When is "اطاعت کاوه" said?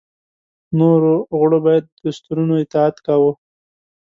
2.63-3.31